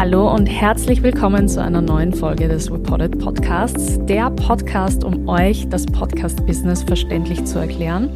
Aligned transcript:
Hallo 0.00 0.32
und 0.32 0.46
herzlich 0.46 1.02
willkommen 1.02 1.48
zu 1.48 1.60
einer 1.60 1.80
neuen 1.80 2.14
Folge 2.14 2.46
des 2.46 2.70
Reported 2.70 3.18
Podcasts, 3.18 3.98
der 4.02 4.30
Podcast, 4.30 5.02
um 5.02 5.28
euch 5.28 5.68
das 5.70 5.86
Podcast-Business 5.86 6.84
verständlich 6.84 7.44
zu 7.44 7.58
erklären. 7.58 8.08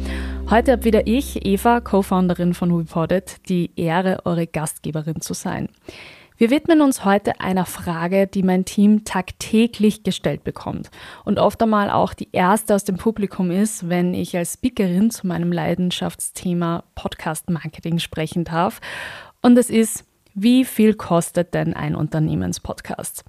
Heute 0.49 0.71
habe 0.71 0.85
wieder 0.85 1.07
ich, 1.07 1.45
Eva, 1.45 1.81
Co-Founderin 1.81 2.53
von 2.53 2.71
Reported, 2.71 3.49
die 3.49 3.69
Ehre, 3.75 4.19
eure 4.23 4.47
Gastgeberin 4.47 5.19
zu 5.19 5.33
sein. 5.33 5.67
Wir 6.37 6.51
widmen 6.51 6.79
uns 6.79 7.03
heute 7.03 7.41
einer 7.41 7.65
Frage, 7.65 8.27
die 8.27 8.43
mein 8.43 8.63
Team 8.63 9.03
tagtäglich 9.03 10.03
gestellt 10.03 10.45
bekommt 10.45 10.89
und 11.25 11.37
oft 11.37 11.61
einmal 11.61 11.89
auch 11.89 12.13
die 12.13 12.29
erste 12.31 12.75
aus 12.75 12.85
dem 12.85 12.95
Publikum 12.95 13.51
ist, 13.51 13.89
wenn 13.89 14.13
ich 14.13 14.37
als 14.37 14.53
Speakerin 14.53 15.11
zu 15.11 15.27
meinem 15.27 15.51
Leidenschaftsthema 15.51 16.85
Podcast 16.95 17.49
Marketing 17.49 17.99
sprechen 17.99 18.45
darf. 18.45 18.79
Und 19.41 19.57
es 19.57 19.69
ist, 19.69 20.05
wie 20.33 20.65
viel 20.65 20.93
kostet 20.95 21.53
denn 21.53 21.73
ein 21.73 21.95
Unternehmenspodcast? 21.95 23.23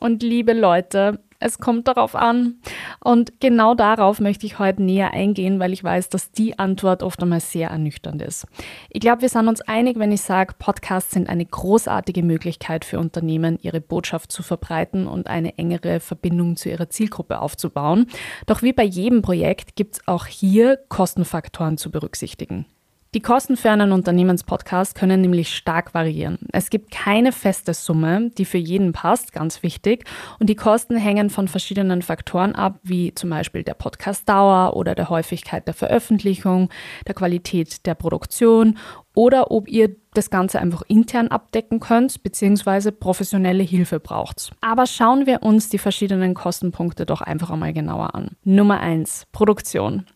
Und 0.00 0.22
liebe 0.22 0.52
Leute, 0.52 1.20
es 1.38 1.58
kommt 1.58 1.88
darauf 1.88 2.14
an. 2.14 2.56
Und 3.00 3.40
genau 3.40 3.74
darauf 3.74 4.20
möchte 4.20 4.46
ich 4.46 4.58
heute 4.58 4.82
näher 4.82 5.12
eingehen, 5.12 5.58
weil 5.58 5.72
ich 5.72 5.82
weiß, 5.82 6.08
dass 6.08 6.30
die 6.30 6.58
Antwort 6.58 7.02
oft 7.02 7.22
einmal 7.22 7.40
sehr 7.40 7.70
ernüchternd 7.70 8.22
ist. 8.22 8.46
Ich 8.90 9.00
glaube, 9.00 9.22
wir 9.22 9.28
sind 9.28 9.48
uns 9.48 9.60
einig, 9.60 9.98
wenn 9.98 10.12
ich 10.12 10.22
sage, 10.22 10.54
Podcasts 10.58 11.12
sind 11.12 11.28
eine 11.28 11.44
großartige 11.44 12.22
Möglichkeit 12.22 12.84
für 12.84 12.98
Unternehmen, 12.98 13.58
ihre 13.62 13.80
Botschaft 13.80 14.30
zu 14.30 14.42
verbreiten 14.42 15.06
und 15.06 15.26
eine 15.26 15.58
engere 15.58 16.00
Verbindung 16.00 16.56
zu 16.56 16.68
ihrer 16.68 16.90
Zielgruppe 16.90 17.40
aufzubauen. 17.40 18.06
Doch 18.46 18.62
wie 18.62 18.72
bei 18.72 18.84
jedem 18.84 19.22
Projekt 19.22 19.74
gibt 19.76 19.94
es 19.94 20.08
auch 20.08 20.26
hier 20.26 20.78
Kostenfaktoren 20.88 21.76
zu 21.76 21.90
berücksichtigen. 21.90 22.66
Die 23.14 23.20
Kosten 23.20 23.58
für 23.58 23.70
einen 23.70 23.92
Unternehmenspodcast 23.92 24.94
können 24.94 25.20
nämlich 25.20 25.54
stark 25.54 25.92
variieren. 25.92 26.38
Es 26.50 26.70
gibt 26.70 26.90
keine 26.90 27.32
feste 27.32 27.74
Summe, 27.74 28.30
die 28.38 28.46
für 28.46 28.56
jeden 28.56 28.92
passt, 28.92 29.34
ganz 29.34 29.62
wichtig. 29.62 30.06
Und 30.38 30.48
die 30.48 30.54
Kosten 30.54 30.96
hängen 30.96 31.28
von 31.28 31.46
verschiedenen 31.46 32.00
Faktoren 32.00 32.54
ab, 32.54 32.80
wie 32.82 33.14
zum 33.14 33.28
Beispiel 33.28 33.64
der 33.64 33.74
Podcastdauer 33.74 34.76
oder 34.76 34.94
der 34.94 35.10
Häufigkeit 35.10 35.66
der 35.66 35.74
Veröffentlichung, 35.74 36.70
der 37.06 37.14
Qualität 37.14 37.84
der 37.84 37.96
Produktion 37.96 38.78
oder 39.14 39.50
ob 39.50 39.68
ihr 39.68 39.94
das 40.14 40.30
Ganze 40.30 40.60
einfach 40.60 40.82
intern 40.88 41.28
abdecken 41.28 41.80
könnt, 41.80 42.22
beziehungsweise 42.22 42.92
professionelle 42.92 43.62
Hilfe 43.62 44.00
braucht. 44.00 44.52
Aber 44.60 44.86
schauen 44.86 45.26
wir 45.26 45.42
uns 45.42 45.68
die 45.68 45.78
verschiedenen 45.78 46.34
Kostenpunkte 46.34 47.06
doch 47.06 47.20
einfach 47.20 47.50
einmal 47.50 47.72
genauer 47.72 48.14
an. 48.14 48.36
Nummer 48.44 48.80
eins: 48.80 49.26
Produktion. 49.32 50.06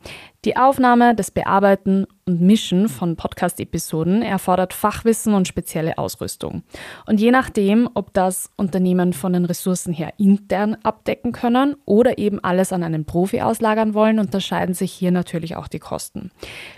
Die 0.44 0.56
Aufnahme, 0.56 1.16
das 1.16 1.33
Bearbeiten 1.33 2.06
und 2.25 2.41
Mischen 2.41 2.88
von 2.88 3.16
Podcast-Episoden 3.16 4.22
erfordert 4.22 4.75
Fachwissen 4.75 5.34
und 5.34 5.48
spezielle 5.48 5.98
Ausrüstung. 5.98 6.62
Und 7.06 7.20
je 7.20 7.33
nachdem, 7.33 7.88
ob 7.94 8.12
das 8.14 8.50
Unternehmen 8.56 9.12
von 9.12 9.33
den 9.33 9.44
Ressourcen 9.44 9.92
her 9.92 10.12
intern 10.19 10.77
abdecken 10.84 11.33
können 11.33 11.75
oder 11.84 12.19
eben 12.19 12.38
alles 12.44 12.72
an 12.72 12.84
einen 12.84 13.06
Profi 13.06 13.41
auslagern 13.41 13.92
wollen, 13.94 14.20
unterscheiden 14.20 14.75
sich 14.75 14.92
hier 14.92 15.10
natürlich 15.10 15.56
auch 15.56 15.66
die 15.66 15.81
Kosten. 15.81 16.31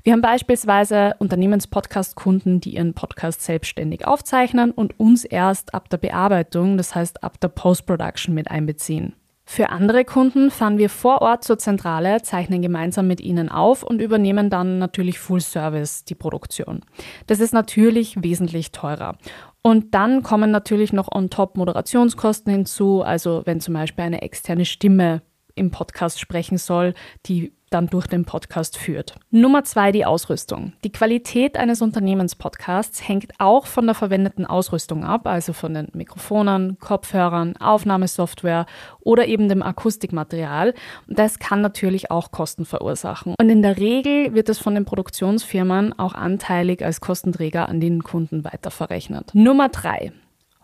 Wir 0.03 0.15
haben 0.15 0.23
beispielsweise 0.23 1.15
Unternehmenspodcast-Kunden, 1.19 2.61
die 2.61 2.77
ihren 2.77 2.95
Podcast 2.95 3.08
selbstständig 3.17 4.07
aufzeichnen 4.07 4.71
und 4.71 4.99
uns 4.99 5.25
erst 5.25 5.75
ab 5.75 5.89
der 5.89 5.99
Bearbeitung, 5.99 6.77
das 6.77 6.95
heißt 6.95 7.23
ab 7.23 7.41
der 7.41 7.49
Post-Production 7.49 8.35
mit 8.35 8.51
einbeziehen. 8.51 9.15
Für 9.51 9.71
andere 9.71 10.05
Kunden 10.05 10.51
fahren 10.51 10.77
wir 10.77 10.91
vor 10.91 11.23
Ort 11.23 11.43
zur 11.43 11.57
Zentrale, 11.57 12.21
zeichnen 12.21 12.61
gemeinsam 12.61 13.07
mit 13.07 13.23
ihnen 13.23 13.49
auf 13.49 13.83
und 13.83 14.03
übernehmen 14.03 14.51
dann 14.51 14.79
natürlich 14.79 15.19
Full 15.19 15.41
Service 15.41 16.05
die 16.05 16.15
Produktion. 16.15 16.83
Das 17.27 17.41
ist 17.41 17.55
natürlich 17.55 18.23
wesentlich 18.23 18.73
teurer. 18.73 19.17
Und 19.63 19.95
dann 19.95 20.23
kommen 20.23 20.51
natürlich 20.51 20.93
noch 20.93 21.11
on 21.11 21.31
top 21.31 21.57
Moderationskosten 21.57 22.53
hinzu, 22.53 23.03
also 23.03 23.41
wenn 23.47 23.61
zum 23.61 23.73
Beispiel 23.73 24.05
eine 24.05 24.21
externe 24.21 24.67
Stimme 24.67 25.23
im 25.55 25.71
Podcast 25.71 26.21
sprechen 26.21 26.59
soll, 26.59 26.93
die 27.25 27.53
dann 27.71 27.89
durch 27.89 28.07
den 28.07 28.25
Podcast 28.25 28.77
führt. 28.77 29.15
Nummer 29.31 29.65
zwei, 29.65 29.93
die 29.93 30.05
Ausrüstung. 30.05 30.73
Die 30.85 30.93
Qualität 30.93 31.57
eines 31.57 31.83
Unternehmenspodcasts 31.83 33.07
hängt 33.07 33.33
auch 33.39 33.67
von 33.67 33.87
der 33.87 33.95
verwendeten 33.95 34.47
Ausrüstung 34.47 35.05
ab, 35.05 35.27
also 35.27 35.53
von 35.53 35.75
den 35.75 35.89
Mikrofonen, 35.93 36.79
Kopfhörern, 36.79 37.57
Aufnahmesoftware 37.57 38.67
oder 39.01 39.27
eben 39.27 39.49
dem 39.49 39.63
Akustikmaterial. 39.63 40.75
das 41.07 41.39
kann 41.39 41.61
natürlich 41.61 42.11
auch 42.11 42.31
Kosten 42.31 42.65
verursachen. 42.65 43.35
Und 43.41 43.49
in 43.51 43.63
der 43.63 43.79
Regel 43.79 44.35
wird 44.35 44.49
es 44.49 44.59
von 44.59 44.75
den 44.75 44.85
Produktionsfirmen 44.85 45.99
auch 45.99 46.15
anteilig 46.15 46.85
als 46.85 47.01
Kostenträger 47.01 47.69
an 47.69 47.81
den 47.81 48.03
Kunden 48.03 48.45
weiterverrechnet. 48.45 49.35
Nummer 49.35 49.69
drei, 49.69 50.13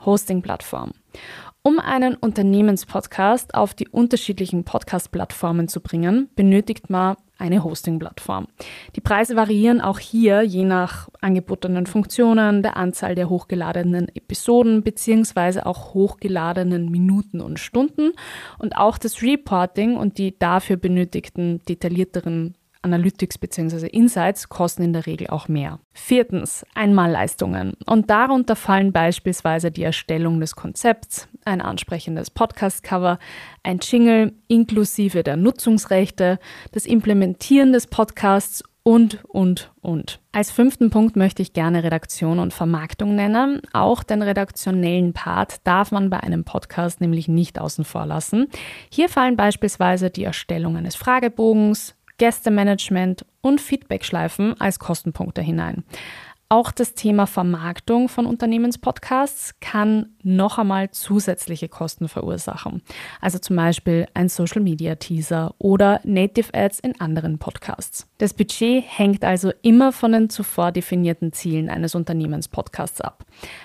Hosting-Plattform. 0.04 0.92
Um 1.66 1.78
einen 1.78 2.14
Unternehmenspodcast 2.14 3.54
auf 3.54 3.72
die 3.72 3.88
unterschiedlichen 3.88 4.64
Podcast-Plattformen 4.64 5.66
zu 5.66 5.80
bringen, 5.80 6.28
benötigt 6.36 6.90
man 6.90 7.16
eine 7.38 7.64
Hosting-Plattform. 7.64 8.48
Die 8.96 9.00
Preise 9.00 9.34
variieren 9.34 9.80
auch 9.80 9.98
hier 9.98 10.42
je 10.42 10.64
nach 10.64 11.08
angebotenen 11.22 11.86
Funktionen, 11.86 12.62
der 12.62 12.76
Anzahl 12.76 13.14
der 13.14 13.30
hochgeladenen 13.30 14.08
Episoden 14.14 14.82
bzw. 14.82 15.60
auch 15.60 15.94
hochgeladenen 15.94 16.90
Minuten 16.90 17.40
und 17.40 17.58
Stunden 17.58 18.12
und 18.58 18.76
auch 18.76 18.98
das 18.98 19.22
Reporting 19.22 19.96
und 19.96 20.18
die 20.18 20.38
dafür 20.38 20.76
benötigten 20.76 21.62
detaillierteren 21.66 22.56
Analytics 22.84 23.38
bzw. 23.38 23.86
Insights 23.86 24.48
kosten 24.48 24.82
in 24.82 24.92
der 24.92 25.06
Regel 25.06 25.28
auch 25.28 25.48
mehr. 25.48 25.80
Viertens, 25.92 26.64
Einmalleistungen. 26.74 27.74
Und 27.86 28.10
darunter 28.10 28.56
fallen 28.56 28.92
beispielsweise 28.92 29.70
die 29.70 29.82
Erstellung 29.82 30.40
des 30.40 30.54
Konzepts, 30.54 31.28
ein 31.44 31.60
ansprechendes 31.60 32.30
Podcast-Cover, 32.30 33.18
ein 33.62 33.78
Jingle 33.80 34.34
inklusive 34.48 35.22
der 35.22 35.36
Nutzungsrechte, 35.36 36.38
das 36.72 36.86
Implementieren 36.86 37.72
des 37.72 37.86
Podcasts 37.86 38.62
und, 38.84 39.24
und, 39.24 39.72
und. 39.80 40.20
Als 40.32 40.50
fünften 40.50 40.90
Punkt 40.90 41.16
möchte 41.16 41.40
ich 41.40 41.54
gerne 41.54 41.82
Redaktion 41.82 42.38
und 42.38 42.52
Vermarktung 42.52 43.16
nennen. 43.16 43.62
Auch 43.72 44.02
den 44.02 44.20
redaktionellen 44.20 45.14
Part 45.14 45.66
darf 45.66 45.90
man 45.90 46.10
bei 46.10 46.20
einem 46.20 46.44
Podcast 46.44 47.00
nämlich 47.00 47.26
nicht 47.26 47.58
außen 47.58 47.84
vor 47.86 48.04
lassen. 48.04 48.46
Hier 48.90 49.08
fallen 49.08 49.36
beispielsweise 49.36 50.10
die 50.10 50.24
Erstellung 50.24 50.76
eines 50.76 50.96
Fragebogens, 50.96 51.96
Gästemanagement 52.18 53.24
und 53.40 53.60
Feedbackschleifen 53.60 54.60
als 54.60 54.78
Kostenpunkte 54.78 55.42
hinein. 55.42 55.84
Auch 56.50 56.70
das 56.70 56.94
Thema 56.94 57.26
Vermarktung 57.26 58.08
von 58.08 58.26
Unternehmenspodcasts 58.26 59.58
kann 59.60 60.10
noch 60.22 60.58
einmal 60.58 60.90
zusätzliche 60.90 61.68
Kosten 61.68 62.06
verursachen. 62.06 62.82
Also 63.20 63.38
zum 63.38 63.56
Beispiel 63.56 64.06
ein 64.12 64.28
Social 64.28 64.62
Media 64.62 64.94
Teaser 64.94 65.54
oder 65.58 66.00
Native 66.04 66.52
Ads 66.52 66.80
in 66.80 67.00
anderen 67.00 67.38
Podcasts. 67.38 68.06
Das 68.18 68.34
Budget 68.34 68.84
hängt 68.86 69.24
also 69.24 69.52
immer 69.62 69.90
von 69.90 70.12
den 70.12 70.30
zuvor 70.30 70.70
definierten 70.70 71.32
Zielen 71.32 71.70
eines 71.70 71.94
Unternehmenspodcasts 71.94 73.00
ab. 73.00 73.24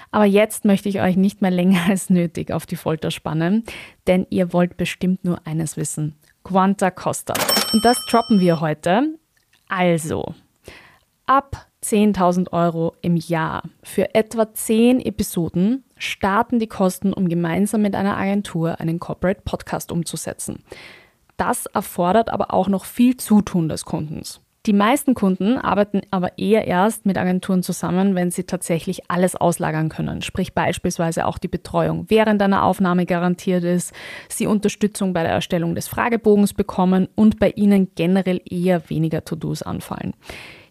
Aber 0.10 0.26
jetzt 0.26 0.64
möchte 0.64 0.90
ich 0.90 1.02
euch 1.02 1.18
nicht 1.18 1.42
mehr 1.42 1.52
länger 1.52 1.82
als 1.90 2.10
nötig 2.10 2.52
auf 2.52 2.66
die 2.66 2.78
Folter 2.78 3.12
spannen, 3.12 3.66
denn 4.08 4.26
ihr 4.30 4.54
wollt 4.54 4.78
bestimmt 4.78 5.26
nur 5.26 5.46
eines 5.46 5.76
wissen. 5.76 6.16
Quanta 6.50 6.90
Costa. 6.90 7.36
Und 7.74 7.86
das 7.86 8.04
droppen 8.08 8.40
wir 8.40 8.60
heute. 8.60 9.20
Also, 9.68 10.34
ab 11.28 11.68
10.000 11.84 12.52
Euro 12.54 12.96
im 13.04 13.18
Jahr 13.18 13.62
für 13.84 14.16
etwa 14.16 14.52
10 14.52 15.00
Episoden 15.00 15.84
starten 15.96 16.58
die 16.58 16.66
Kosten, 16.66 17.14
um 17.14 17.30
gemeinsam 17.30 17.84
mit 17.84 17.94
einer 17.94 18.18
Agentur 18.18 18.80
einen 18.80 18.98
Corporate 19.00 19.42
Podcast 19.46 19.92
umzusetzen. 19.92 20.64
Das 21.38 21.68
erfordert 21.68 22.32
aber 22.32 22.52
auch 22.52 22.68
noch 22.68 22.86
viel 22.86 23.16
Zutun 23.16 23.70
des 23.70 23.86
Kundens. 23.86 24.42
Die 24.66 24.74
meisten 24.74 25.14
Kunden 25.14 25.58
arbeiten 25.58 26.02
aber 26.12 26.38
eher 26.38 26.68
erst 26.68 27.06
mit 27.06 27.18
Agenturen 27.18 27.64
zusammen, 27.64 28.14
wenn 28.16 28.30
sie 28.30 28.44
tatsächlich 28.44 29.10
alles 29.10 29.38
auslagern 29.38 29.88
können, 29.88 30.22
sprich 30.22 30.54
beispielsweise 30.54 31.26
auch 31.26 31.38
die 31.38 31.48
Betreuung 31.48 32.06
während 32.10 32.42
einer 32.42 32.64
Aufnahme 32.64 33.06
garantiert 33.06 33.64
ist, 33.64 33.94
sie 34.28 34.48
Unterstützung 34.48 35.14
bei 35.14 35.24
der 35.24 35.32
Erstellung 35.32 35.76
des 35.76 35.88
Fragebogens 35.88 36.54
bekommen 36.54 37.08
und 37.16 37.40
bei 37.40 37.52
ihnen 37.52 37.92
generell 37.96 38.42
eher 38.44 38.90
weniger 38.90 39.24
To-Dos 39.24 39.64
anfallen. 39.64 40.14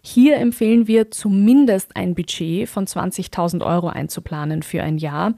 Hier 0.01 0.37
empfehlen 0.37 0.87
wir 0.87 1.11
zumindest 1.11 1.95
ein 1.95 2.15
Budget 2.15 2.69
von 2.69 2.85
20.000 2.85 3.65
Euro 3.65 3.87
einzuplanen 3.87 4.63
für 4.63 4.81
ein 4.81 4.97
Jahr. 4.97 5.33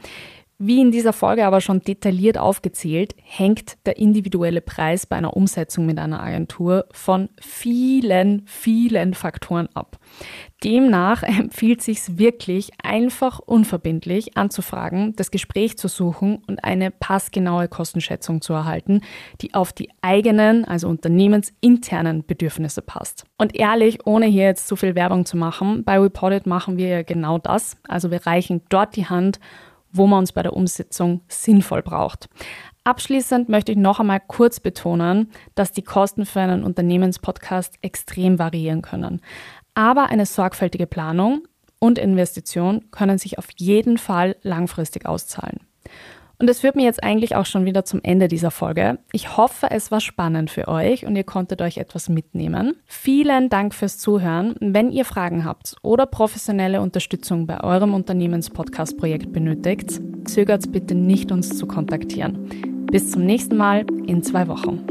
Wie 0.64 0.80
in 0.80 0.92
dieser 0.92 1.12
Folge 1.12 1.48
aber 1.48 1.60
schon 1.60 1.80
detailliert 1.80 2.38
aufgezählt, 2.38 3.16
hängt 3.24 3.84
der 3.88 3.98
individuelle 3.98 4.62
Preis 4.62 5.08
bei 5.08 5.16
einer 5.16 5.36
Umsetzung 5.36 5.88
mit 5.88 5.98
einer 5.98 6.22
Agentur 6.22 6.86
von 6.92 7.30
vielen, 7.42 8.44
vielen 8.46 9.16
Faktoren 9.16 9.70
ab. 9.74 9.98
Demnach 10.64 11.24
empfiehlt 11.40 11.82
sich 11.82 12.20
wirklich 12.20 12.70
einfach 12.84 13.40
unverbindlich 13.40 14.38
anzufragen, 14.38 15.16
das 15.16 15.32
Gespräch 15.32 15.80
zu 15.80 15.88
suchen 15.88 16.44
und 16.46 16.64
eine 16.64 16.92
passgenaue 16.92 17.68
Kostenschätzung 17.68 18.42
zu 18.42 18.54
erhalten, 18.54 19.02
die 19.42 19.56
auf 19.56 19.74
die 19.74 19.90
eigenen, 20.04 20.64
also 20.66 20.90
unternehmensinternen 20.90 22.24
Bedürfnisse 22.24 22.84
passt. 22.84 23.26
Und 23.40 23.56
ehrlich, 23.56 24.06
ohne 24.06 24.28
hier 24.28 24.44
jetzt 24.44 24.68
zu 24.68 24.76
viel 24.76 24.94
Werbung 24.94 25.26
zu 25.26 25.38
machen, 25.38 25.84
bei 25.84 25.98
Reported 25.98 26.46
machen 26.46 26.78
wir 26.78 26.88
ja 26.88 27.02
genau 27.02 27.40
das. 27.40 27.78
Also 27.88 28.12
wir 28.12 28.28
reichen 28.28 28.62
dort 28.70 28.96
die 28.96 29.08
Hand, 29.08 29.40
wo 29.94 30.08
man 30.08 30.20
uns 30.20 30.32
bei 30.32 30.44
der 30.44 30.54
Umsetzung 30.54 31.22
sinnvoll 31.28 31.82
braucht. 31.82 32.30
Abschließend 32.84 33.48
möchte 33.48 33.72
ich 33.72 33.78
noch 33.78 34.00
einmal 34.00 34.20
kurz 34.20 34.60
betonen, 34.60 35.32
dass 35.54 35.72
die 35.72 35.84
Kosten 35.84 36.26
für 36.26 36.40
einen 36.40 36.64
Unternehmenspodcast 36.64 37.76
extrem 37.82 38.40
variieren 38.40 38.82
können. 38.82 39.22
Aber 39.76 40.10
eine 40.10 40.26
sorgfältige 40.26 40.88
Planung 40.88 41.44
und 41.80 42.00
Investition 42.00 42.90
können 42.92 43.18
sich 43.18 43.38
auf 43.38 43.48
jeden 43.58 43.98
Fall 43.98 44.36
langfristig 44.42 45.06
auszahlen. 45.06 45.60
Und 46.42 46.48
das 46.48 46.62
führt 46.62 46.76
mir 46.76 46.86
jetzt 46.86 47.04
eigentlich 47.04 47.36
auch 47.36 47.46
schon 47.46 47.66
wieder 47.66 47.86
zum 47.86 48.00
Ende 48.02 48.28
dieser 48.28 48.50
Folge. 48.50 48.98
Ich 49.12 49.38
hoffe, 49.38 49.68
es 49.70 49.92
war 49.92 50.02
spannend 50.02 50.50
für 50.50 50.68
euch 50.68 51.06
und 51.06 51.16
ihr 51.16 51.24
konntet 51.24 51.62
euch 51.62 51.78
etwas 51.78 52.10
mitnehmen. 52.10 52.74
Vielen 52.88 53.50
Dank 53.50 53.76
fürs 53.76 54.00
Zuhören. 54.00 54.56
Wenn 54.60 54.90
ihr 54.90 55.06
Fragen 55.06 55.46
habt 55.46 55.76
oder 55.84 56.08
professionelle 56.08 56.82
Unterstützung 56.82 57.46
bei 57.46 57.64
eurem 57.64 57.94
Unternehmenspodcast-Projekt 57.94 59.32
benötigt, 59.32 60.02
zögert 60.26 60.72
bitte 60.72 60.96
nicht, 60.96 61.32
uns 61.32 61.56
zu 61.56 61.68
kontaktieren. 61.68 62.88
Bis 62.92 63.12
zum 63.12 63.24
nächsten 63.24 63.56
Mal 63.56 63.86
in 64.08 64.24
zwei 64.24 64.48
Wochen. 64.48 64.91